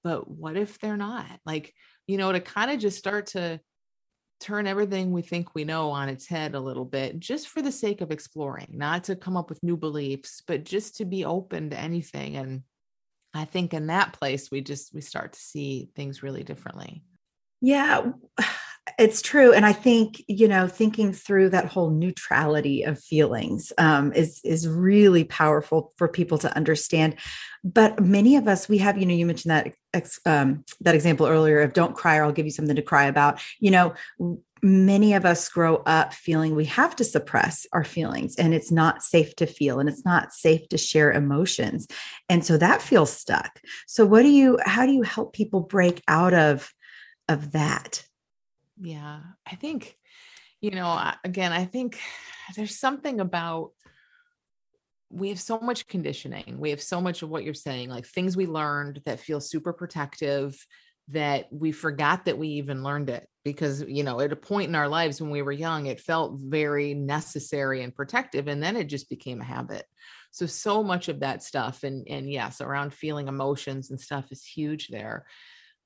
[0.03, 1.73] but what if they're not like
[2.07, 3.59] you know, to kind of just start to
[4.39, 7.71] turn everything we think we know on its head a little bit, just for the
[7.71, 11.69] sake of exploring, not to come up with new beliefs, but just to be open
[11.69, 12.35] to anything.
[12.35, 12.63] And
[13.33, 17.03] I think in that place, we just we start to see things really differently.
[17.65, 18.11] Yeah,
[18.99, 19.51] it's true.
[19.51, 24.67] And I think, you know, thinking through that whole neutrality of feelings um, is, is
[24.67, 27.15] really powerful for people to understand.
[27.63, 31.25] But many of us, we have, you know, you mentioned that, ex, um, that example
[31.25, 33.41] earlier of don't cry or I'll give you something to cry about.
[33.59, 33.95] You know,
[34.61, 39.03] many of us grow up feeling we have to suppress our feelings and it's not
[39.03, 41.87] safe to feel and it's not safe to share emotions.
[42.29, 43.59] And so that feels stuck.
[43.87, 46.71] So what do you, how do you help people break out of,
[47.27, 48.05] of that?
[48.79, 49.21] Yeah.
[49.49, 49.97] I think,
[50.61, 51.99] you know, again, I think
[52.55, 53.71] there's something about
[55.09, 56.57] we have so much conditioning.
[56.59, 59.71] We have so much of what you're saying, like things we learned that feel super
[59.71, 60.57] protective
[61.09, 64.75] that we forgot that we even learned it because you know at a point in
[64.75, 68.85] our lives when we were young it felt very necessary and protective and then it
[68.85, 69.85] just became a habit
[70.31, 74.43] so so much of that stuff and and yes around feeling emotions and stuff is
[74.43, 75.25] huge there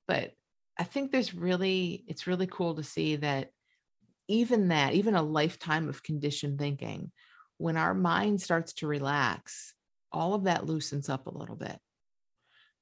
[0.08, 0.32] but
[0.80, 3.50] I think there's really, it's really cool to see that
[4.28, 7.12] even that, even a lifetime of conditioned thinking
[7.58, 9.74] when our mind starts to relax,
[10.10, 11.78] all of that loosens up a little bit.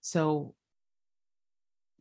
[0.01, 0.55] So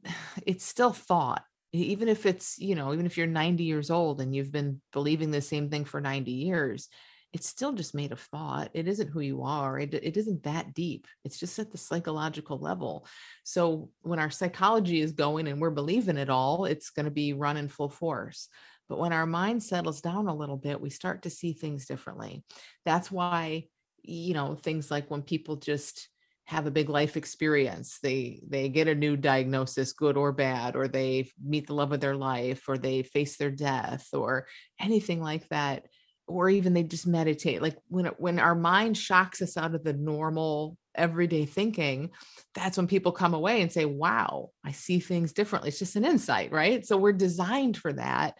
[0.45, 4.35] it's still thought, even if it's, you know, even if you're 90 years old and
[4.35, 6.89] you've been believing the same thing for 90 years,
[7.33, 8.69] it's still just made of thought.
[8.73, 9.79] It isn't who you are.
[9.79, 11.07] It, it isn't that deep.
[11.25, 13.05] It's just at the psychological level.
[13.43, 17.33] So when our psychology is going and we're believing it all, it's going to be
[17.33, 18.47] running full force.
[18.87, 22.43] But when our mind settles down a little bit, we start to see things differently.
[22.85, 23.65] That's why,
[24.01, 26.07] you know, things like when people just
[26.45, 30.87] have a big life experience they they get a new diagnosis good or bad or
[30.87, 34.47] they meet the love of their life or they face their death or
[34.79, 35.87] anything like that
[36.27, 39.93] or even they just meditate like when when our mind shocks us out of the
[39.93, 42.09] normal everyday thinking
[42.53, 45.69] that's when people come away and say wow i see things differently.
[45.69, 46.85] It's just an insight right?
[46.85, 48.35] So we're designed for that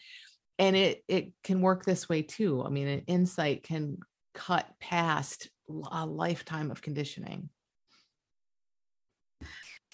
[0.60, 2.64] and it it can work this way too.
[2.66, 4.00] I mean an insight can
[4.34, 5.50] cut past
[5.92, 7.50] a lifetime of conditioning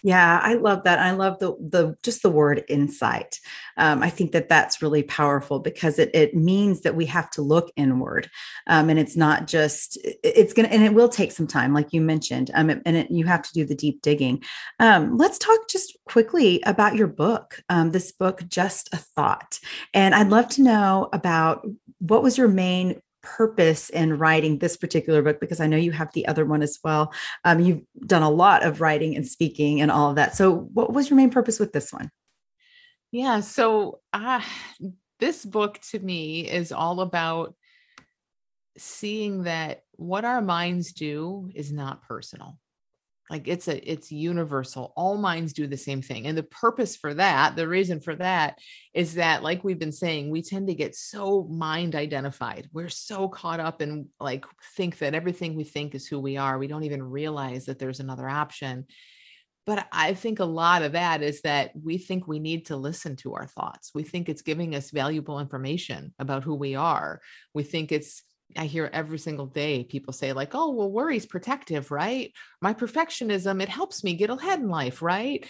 [0.06, 1.00] yeah, I love that.
[1.00, 3.40] I love the the just the word insight.
[3.78, 7.42] Um, I think that that's really powerful because it it means that we have to
[7.42, 8.30] look inward,
[8.68, 12.02] um, and it's not just it's gonna and it will take some time, like you
[12.02, 14.44] mentioned, um, and it, you have to do the deep digging.
[14.82, 17.62] Um, let's talk just quickly about your book.
[17.70, 19.58] Um, this book, just a thought,
[19.94, 21.66] and I'd love to know about
[22.00, 26.14] what was your main purpose in writing this particular book because I know you have
[26.14, 27.12] the other one as well.
[27.44, 30.36] Um, you've done a lot of writing and speaking and all of that.
[30.36, 32.12] So, what was your main purpose with this one?
[33.12, 33.40] Yeah.
[33.40, 34.42] So, uh,
[35.20, 37.56] this book to me is all about
[38.78, 42.60] seeing that what our minds do is not personal
[43.30, 47.14] like it's a it's universal all minds do the same thing and the purpose for
[47.14, 48.60] that the reason for that
[48.94, 53.28] is that like we've been saying we tend to get so mind identified we're so
[53.28, 56.84] caught up in like think that everything we think is who we are we don't
[56.84, 58.86] even realize that there's another option.
[59.66, 63.16] But i think a lot of that is that we think we need to listen
[63.18, 63.92] to our thoughts.
[63.96, 67.22] We think it's giving us valuable information about who we are.
[67.54, 68.24] We think it's
[68.58, 72.32] I hear every single day people say, like, oh, well, worry's protective, right?
[72.62, 75.46] My perfectionism, it helps me get ahead in life, right?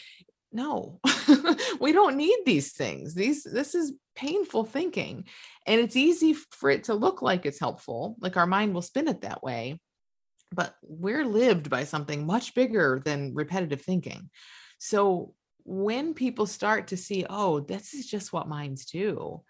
[0.51, 0.99] No,
[1.79, 3.15] we don't need these things.
[3.15, 5.25] These this is painful thinking.
[5.65, 9.07] And it's easy for it to look like it's helpful, like our mind will spin
[9.07, 9.79] it that way.
[10.51, 14.29] But we're lived by something much bigger than repetitive thinking.
[14.77, 19.41] So when people start to see, oh, this is just what minds do,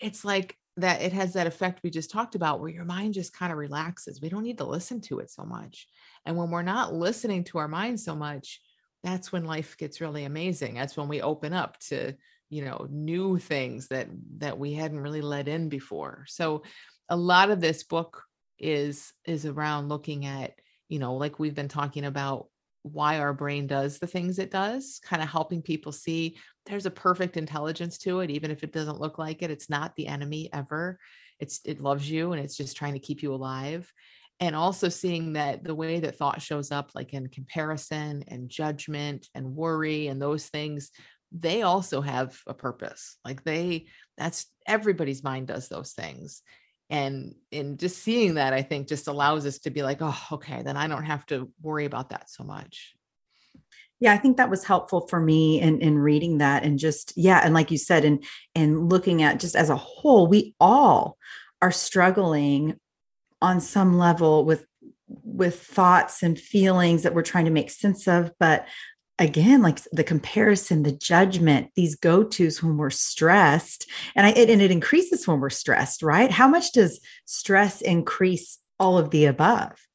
[0.00, 3.32] it's like that it has that effect we just talked about where your mind just
[3.32, 4.20] kind of relaxes.
[4.20, 5.86] We don't need to listen to it so much.
[6.26, 8.60] And when we're not listening to our mind so much,
[9.02, 10.74] that's when life gets really amazing.
[10.74, 12.14] That's when we open up to,
[12.50, 14.08] you know, new things that
[14.38, 16.24] that we hadn't really let in before.
[16.28, 16.62] So
[17.08, 18.24] a lot of this book
[18.58, 20.54] is is around looking at,
[20.88, 22.48] you know, like we've been talking about
[22.82, 26.36] why our brain does the things it does, kind of helping people see
[26.66, 29.50] there's a perfect intelligence to it, even if it doesn't look like it.
[29.50, 30.98] It's not the enemy ever.
[31.38, 33.92] It's it loves you and it's just trying to keep you alive.
[34.38, 39.28] And also seeing that the way that thought shows up, like in comparison and judgment
[39.34, 40.90] and worry and those things,
[41.32, 43.16] they also have a purpose.
[43.24, 43.86] Like they,
[44.18, 46.42] that's everybody's mind does those things
[46.90, 50.62] and in just seeing that i think just allows us to be like oh okay
[50.62, 52.94] then i don't have to worry about that so much
[54.00, 57.40] yeah i think that was helpful for me in in reading that and just yeah
[57.42, 61.16] and like you said and and looking at just as a whole we all
[61.62, 62.78] are struggling
[63.40, 64.66] on some level with
[65.08, 68.66] with thoughts and feelings that we're trying to make sense of but
[69.18, 74.60] again like the comparison the judgment these go-to's when we're stressed and I, it, and
[74.60, 76.30] it increases when we're stressed right?
[76.30, 79.86] How much does stress increase all of the above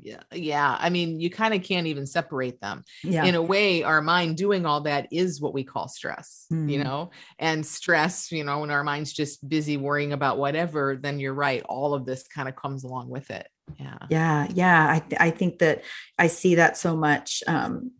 [0.00, 3.24] yeah yeah i mean you kind of can't even separate them yeah.
[3.24, 6.70] in a way our mind doing all that is what we call stress mm.
[6.70, 11.18] you know and stress you know when our mind's just busy worrying about whatever then
[11.18, 14.98] you're right all of this kind of comes along with it yeah yeah yeah i,
[14.98, 15.82] th- I think that
[16.18, 17.92] i see that so much um,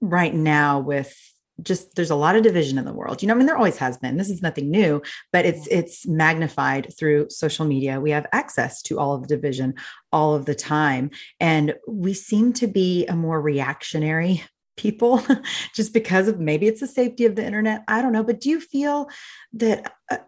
[0.00, 1.14] right now with
[1.62, 3.22] just there's a lot of division in the world.
[3.22, 4.16] You know i mean there always has been.
[4.16, 8.00] This is nothing new but it's it's magnified through social media.
[8.00, 9.74] We have access to all of the division
[10.12, 11.10] all of the time.
[11.40, 14.42] And we seem to be a more reactionary
[14.76, 15.22] people
[15.74, 17.84] just because of maybe it's the safety of the internet.
[17.86, 18.24] I don't know.
[18.24, 19.08] But do you feel
[19.52, 20.18] that uh,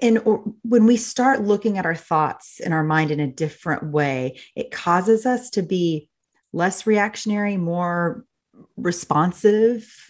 [0.00, 0.18] and
[0.62, 4.70] when we start looking at our thoughts and our mind in a different way it
[4.70, 6.08] causes us to be
[6.52, 8.24] less reactionary more
[8.76, 10.08] responsive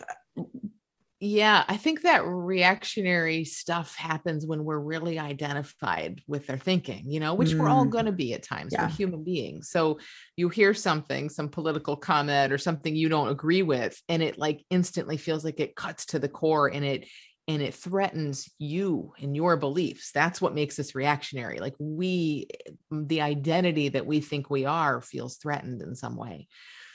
[1.24, 7.20] yeah, I think that reactionary stuff happens when we're really identified with their thinking, you
[7.20, 7.60] know, which mm.
[7.60, 7.90] we're all mm.
[7.90, 8.72] going to be at times.
[8.72, 8.86] Yeah.
[8.86, 9.70] We're human beings.
[9.70, 10.00] So
[10.36, 14.64] you hear something, some political comment or something you don't agree with, and it like
[14.68, 17.06] instantly feels like it cuts to the core and it
[17.46, 20.10] and it threatens you and your beliefs.
[20.12, 21.58] That's what makes us reactionary.
[21.58, 22.48] Like we,
[22.90, 26.48] the identity that we think we are feels threatened in some way.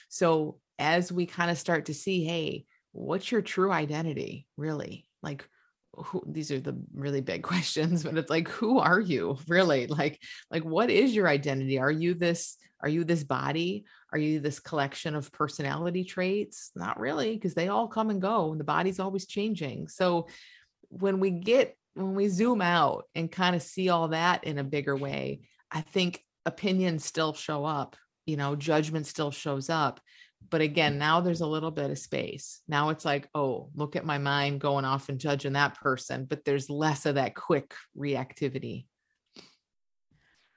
[0.09, 5.07] So as we kind of start to see, hey, what's your true identity really?
[5.21, 5.47] Like
[5.93, 9.87] who, these are the really big questions but it's like who are you really?
[9.87, 10.21] Like
[10.51, 11.79] like what is your identity?
[11.79, 13.85] Are you this are you this body?
[14.13, 16.71] Are you this collection of personality traits?
[16.75, 19.87] Not really because they all come and go and the body's always changing.
[19.87, 20.27] So
[20.89, 24.63] when we get when we zoom out and kind of see all that in a
[24.63, 29.99] bigger way i think opinions still show up you know judgment still shows up
[30.49, 32.61] but again now there's a little bit of space.
[32.67, 36.45] Now it's like oh look at my mind going off and judging that person but
[36.45, 38.85] there's less of that quick reactivity.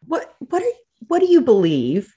[0.06, 0.72] What what are,
[1.08, 2.14] what do you believe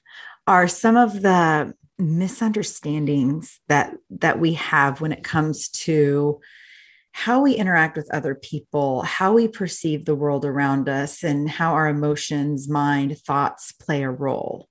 [0.48, 6.40] are some of the misunderstandings that that we have when it comes to
[7.12, 11.74] how we interact with other people how we perceive the world around us and how
[11.74, 14.68] our emotions mind thoughts play a role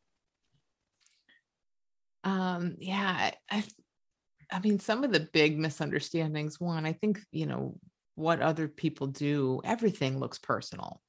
[2.25, 3.65] um yeah i
[4.51, 7.79] i mean some of the big misunderstandings one i think you know
[8.15, 11.01] what other people do everything looks personal.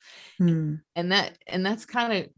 [0.41, 0.81] Mm.
[0.95, 2.29] and that and that's kind of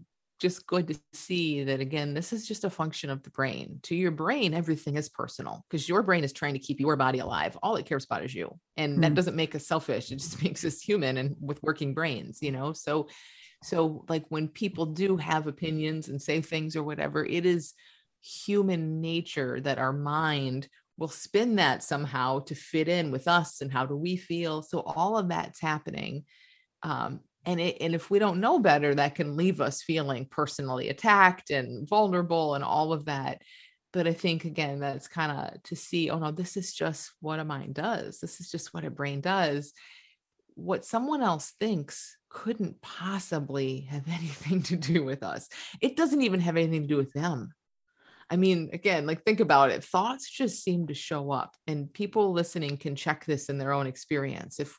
[0.41, 3.79] just good to see that again this is just a function of the brain.
[3.83, 7.19] To your brain everything is personal because your brain is trying to keep your body
[7.19, 7.57] alive.
[7.63, 8.57] All it cares about is you.
[8.75, 9.01] And mm.
[9.01, 12.51] that doesn't make us selfish it just makes us human and with working brains you
[12.51, 12.73] know?
[12.73, 13.07] So
[13.63, 17.73] so like when people do have opinions and say things or whatever it is
[18.25, 20.67] human nature that our mind
[20.97, 24.61] will spin that somehow to fit in with us and how do we feel.
[24.63, 26.23] So all of that's happening.
[26.81, 30.89] Um, and it, and if we don't know better that can leave us feeling personally
[30.89, 33.41] attacked and vulnerable and all of that.
[33.93, 37.39] But i think again that's kind of to see oh no this is just what
[37.39, 38.19] a mind does.
[38.19, 39.71] This is just what a brain does.
[40.55, 45.47] What someone else thinks couldn't possibly have anything to do with us.
[45.79, 47.53] It doesn't even have anything to do with them
[48.29, 49.83] I mean, again, like think about it.
[49.83, 53.87] Thoughts just seem to show up, and people listening can check this in their own
[53.87, 54.59] experience.
[54.59, 54.77] If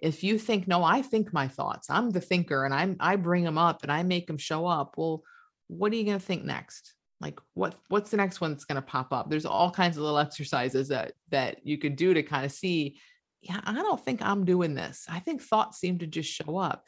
[0.00, 3.44] if you think, no, I think my thoughts, I'm the thinker, and I'm I bring
[3.44, 4.94] them up and I make them show up.
[4.96, 5.22] Well,
[5.68, 6.94] what are you going to think next?
[7.20, 9.30] Like what what's the next one that's going to pop up?
[9.30, 12.98] There's all kinds of little exercises that that you could do to kind of see.
[13.42, 15.06] Yeah, I don't think I'm doing this.
[15.08, 16.84] I think thoughts seem to just show up.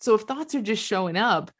[0.00, 1.50] So if thoughts are just showing up,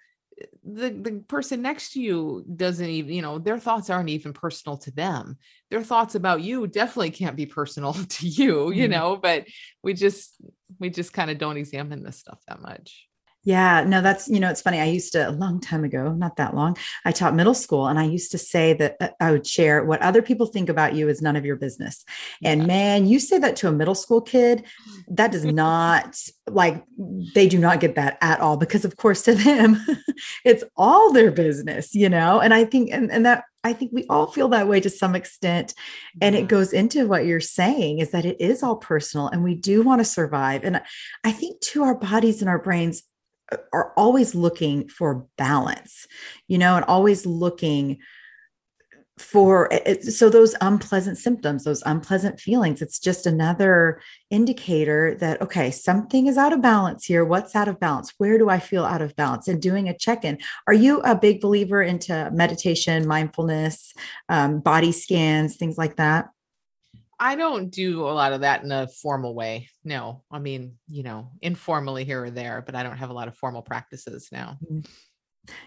[0.65, 4.77] the the person next to you doesn't even you know their thoughts aren't even personal
[4.77, 5.37] to them
[5.71, 8.93] their thoughts about you definitely can't be personal to you you mm-hmm.
[8.93, 9.47] know but
[9.83, 10.41] we just
[10.79, 13.07] we just kind of don't examine this stuff that much
[13.45, 14.81] yeah, no, that's, you know, it's funny.
[14.81, 17.99] I used to, a long time ago, not that long, I taught middle school and
[17.99, 21.09] I used to say that uh, I would share what other people think about you
[21.09, 22.05] is none of your business.
[22.43, 22.67] And yeah.
[22.67, 24.65] man, you say that to a middle school kid,
[25.09, 26.19] that does not,
[26.49, 26.83] like,
[27.35, 29.85] they do not get that at all because, of course, to them,
[30.45, 32.41] it's all their business, you know?
[32.41, 35.15] And I think, and, and that, I think we all feel that way to some
[35.15, 35.75] extent.
[36.21, 39.55] And it goes into what you're saying is that it is all personal and we
[39.55, 40.65] do want to survive.
[40.65, 40.83] And
[41.25, 43.03] I think to our bodies and our brains,
[43.73, 46.07] are always looking for balance,
[46.49, 47.99] you know, and always looking
[49.19, 55.71] for it, so those unpleasant symptoms those unpleasant feelings it's just another indicator that okay
[55.71, 57.25] something is out of balance here.
[57.25, 58.13] What's out of balance?
[58.19, 59.47] Where do i feel out of balance?
[59.47, 60.39] And doing a check-in.
[60.67, 63.95] Are you a big believer into meditation mindfulness
[64.29, 66.34] um, body scans things like that
[67.19, 69.69] I don't do a lot of that in a formal way.
[69.85, 73.29] No, I mean, you know, informally here or there, but I don't have a lot
[73.29, 74.59] of formal practices now.
[74.71, 74.87] Mm.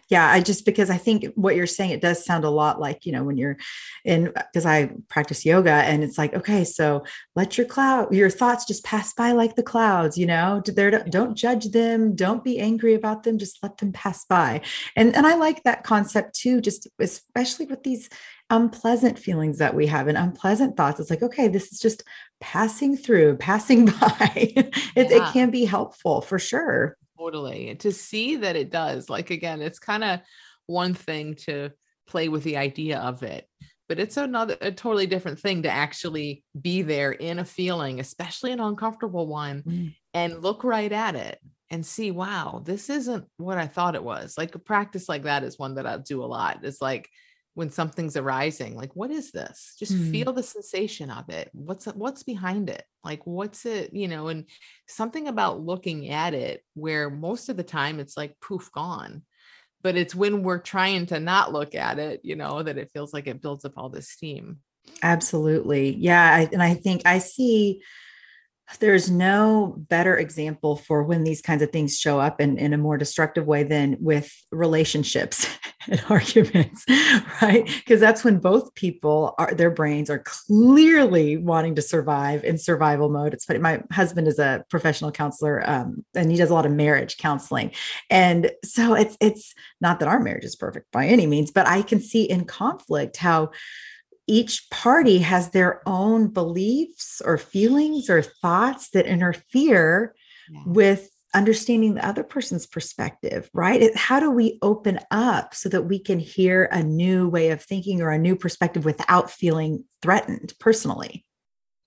[0.09, 3.05] Yeah, I just because I think what you're saying it does sound a lot like,
[3.05, 3.57] you know, when you're
[4.05, 7.03] in because I practice yoga and it's like, okay, so
[7.36, 10.61] let your cloud your thoughts just pass by like the clouds, you know.
[10.65, 14.61] There don't judge them, don't be angry about them, just let them pass by.
[14.95, 18.09] And and I like that concept too, just especially with these
[18.49, 20.99] unpleasant feelings that we have and unpleasant thoughts.
[20.99, 22.03] It's like, okay, this is just
[22.39, 24.32] passing through, passing by.
[24.36, 25.03] it, yeah.
[25.28, 26.97] it can be helpful for sure.
[27.28, 27.75] Totally.
[27.75, 30.19] To see that it does, like, again, it's kind of
[30.65, 31.71] one thing to
[32.07, 33.45] play with the idea of it
[33.88, 38.51] but it's another a totally different thing to actually be there in a feeling especially
[38.51, 39.95] an uncomfortable one mm.
[40.13, 44.38] and look right at it and see wow this isn't what i thought it was
[44.38, 47.09] like a practice like that is one that i do a lot it's like
[47.58, 49.74] when something's arising like what is this?
[49.80, 50.12] Just mm.
[50.12, 51.49] feel the sensation of it.
[51.53, 52.84] What's what's behind it?
[53.03, 54.45] Like what's it you know and
[54.88, 59.24] something about looking at it where most of the time it's like poof gone
[59.82, 63.12] but it's when we're trying to not look at it you know that it feels
[63.12, 64.60] like it builds up all this steam.
[65.01, 65.95] Absolutely.
[65.95, 67.82] Yeah I, and i think i see
[68.80, 72.78] there's no better example for when these kinds of things show up in, in a
[72.78, 75.47] more destructive way than with relationships
[75.88, 76.86] and arguments
[77.41, 77.65] right?
[77.65, 83.09] Because that's when both people are their brains are clearly wanting to survive in survival
[83.09, 83.34] mode.
[83.34, 86.72] It's funny my husband is a professional counselor um, and he does a lot of
[86.72, 87.72] marriage counseling.
[88.09, 91.82] And so it's it's not that our marriage is perfect by any means but i
[91.82, 93.49] can see in conflict how
[94.28, 100.13] each party has their own beliefs or feelings or thoughts that interfere
[100.51, 100.63] yeah.
[100.65, 103.95] with understanding the other person's perspective, right?
[103.95, 108.01] How do we open up so that we can hear a new way of thinking
[108.01, 111.25] or a new perspective without feeling threatened personally?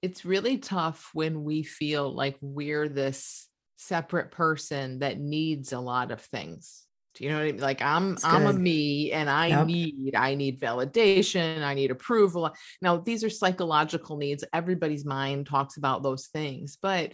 [0.03, 6.11] It's really tough when we feel like we're this separate person that needs a lot
[6.11, 7.61] of things do you know what I mean?
[7.61, 9.67] Like I'm I'm a me and I yep.
[9.67, 12.51] need I need validation, I need approval.
[12.81, 14.45] Now these are psychological needs.
[14.53, 17.13] Everybody's mind talks about those things, but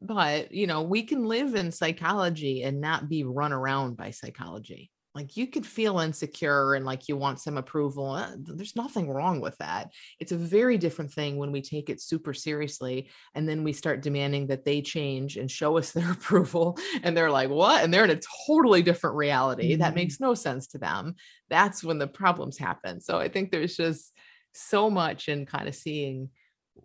[0.00, 4.90] but you know, we can live in psychology and not be run around by psychology
[5.14, 9.40] like you could feel insecure and like you want some approval uh, there's nothing wrong
[9.40, 9.90] with that.
[10.20, 14.02] It's a very different thing when we take it super seriously and then we start
[14.02, 17.82] demanding that they change and show us their approval and they're like what?
[17.82, 19.72] And they're in a totally different reality.
[19.72, 19.80] Mm-hmm.
[19.80, 21.14] that makes no sense to them.
[21.48, 23.00] That's when the problems happen.
[23.00, 24.12] So i think there's just
[24.52, 26.30] so much in kind of seeing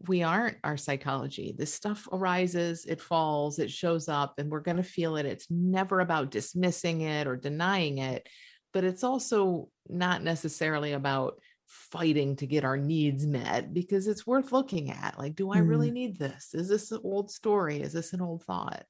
[0.08, 1.56] we aren't our psychology.
[1.58, 5.26] This stuff arises, it falls, it shows up, and we're going to feel it.
[5.26, 8.28] It's never about dismissing it or denying it,
[8.74, 14.52] but it's also not necessarily about fighting to get our needs met because it's worth
[14.52, 15.18] looking at.
[15.18, 15.94] Like, do I really mm.
[15.94, 16.54] need this?
[16.54, 17.82] Is this an old story?
[17.82, 18.84] Is this an old thought?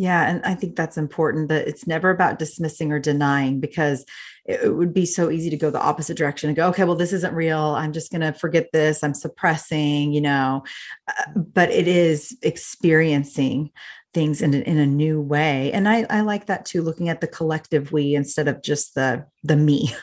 [0.00, 0.30] Yeah.
[0.30, 4.06] And I think that's important that it's never about dismissing or denying because
[4.46, 7.12] it, would be so easy to go the opposite direction and go, okay, well, this
[7.12, 7.74] isn't real.
[7.76, 9.04] I'm just going to forget this.
[9.04, 10.64] I'm suppressing, you know,
[11.06, 13.72] uh, but it is experiencing
[14.14, 15.70] things in, in a new way.
[15.70, 19.26] And I, I like that too, looking at the collective we instead of just the,
[19.42, 19.94] the me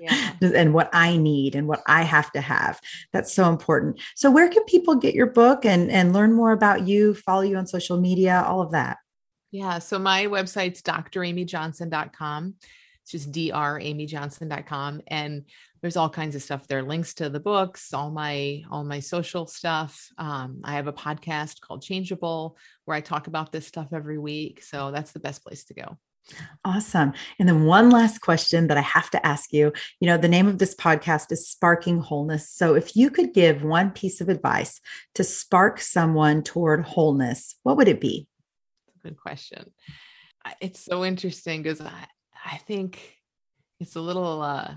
[0.00, 0.32] yeah.
[0.40, 2.80] and what I need and what I have to have.
[3.12, 4.00] That's so important.
[4.16, 7.56] So where can people get your book and, and learn more about you, follow you
[7.56, 8.98] on social media, all of that?
[9.50, 9.78] Yeah.
[9.78, 12.54] So my website's dramyjohnson.com.
[13.02, 15.00] It's just dramyjohnson.com.
[15.06, 15.44] And
[15.80, 19.46] there's all kinds of stuff there, links to the books, all my, all my social
[19.46, 20.08] stuff.
[20.18, 24.62] Um, I have a podcast called Changeable where I talk about this stuff every week.
[24.62, 25.96] So that's the best place to go.
[26.64, 27.14] Awesome.
[27.38, 29.72] And then one last question that I have to ask you.
[30.00, 32.50] You know, the name of this podcast is Sparking Wholeness.
[32.50, 34.80] So if you could give one piece of advice
[35.14, 38.26] to spark someone toward wholeness, what would it be?
[39.08, 39.72] Good question.
[40.60, 42.06] It's so interesting because I,
[42.44, 43.00] I think
[43.80, 44.74] it's a little uh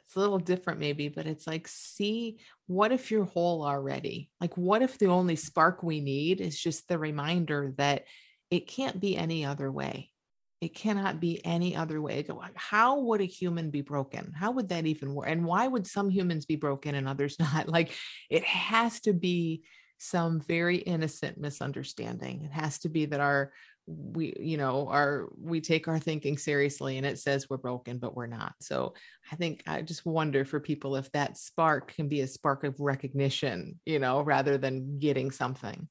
[0.00, 4.30] it's a little different maybe, but it's like see what if you're whole already?
[4.40, 8.04] Like what if the only spark we need is just the reminder that
[8.50, 10.12] it can't be any other way.
[10.60, 12.24] It cannot be any other way.
[12.54, 14.32] How would a human be broken?
[14.34, 15.28] How would that even work?
[15.28, 17.68] And why would some humans be broken and others not?
[17.68, 17.92] Like
[18.30, 19.64] it has to be
[19.98, 22.42] some very innocent misunderstanding.
[22.42, 23.52] It has to be that our
[23.86, 28.16] we you know our we take our thinking seriously and it says we're broken but
[28.16, 28.92] we're not so
[29.30, 32.74] i think i just wonder for people if that spark can be a spark of
[32.80, 35.88] recognition you know rather than getting something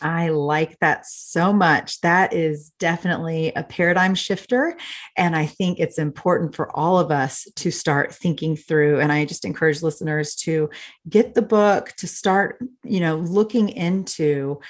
[0.00, 2.00] I like that so much.
[2.00, 4.76] That is definitely a paradigm shifter.
[5.16, 9.00] And I think it's important for all of us to start thinking through.
[9.00, 10.70] And I just encourage listeners to
[11.08, 14.60] get the book, to start, you know, looking into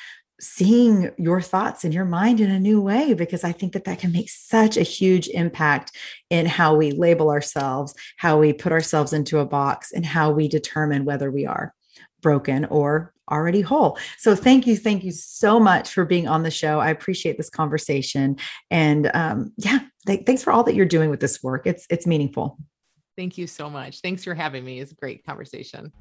[0.40, 3.98] seeing your thoughts in your mind in a new way because i think that that
[3.98, 5.90] can make such a huge impact
[6.30, 10.46] in how we label ourselves how we put ourselves into a box and how we
[10.46, 11.74] determine whether we are
[12.20, 13.98] broken or already whole.
[14.18, 16.80] So thank you, thank you so much for being on the show.
[16.80, 18.36] I appreciate this conversation,
[18.70, 21.66] and um, yeah, th- thanks for all that you're doing with this work.
[21.66, 22.58] It's it's meaningful.
[23.16, 24.00] Thank you so much.
[24.00, 24.80] Thanks for having me.
[24.80, 25.92] It's a great conversation.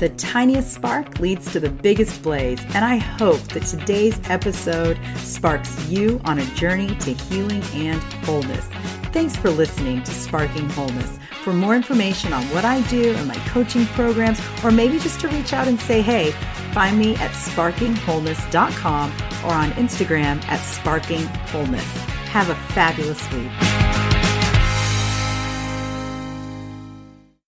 [0.00, 5.88] The tiniest spark leads to the biggest blaze, and I hope that today's episode sparks
[5.88, 8.66] you on a journey to healing and wholeness.
[9.12, 11.18] Thanks for listening to Sparking Wholeness.
[11.44, 15.28] For more information on what I do and my coaching programs, or maybe just to
[15.28, 16.30] reach out and say hey,
[16.72, 19.12] find me at sparkingwholeness.com
[19.44, 21.82] or on Instagram at sparkingwholeness.
[22.28, 23.83] Have a fabulous week.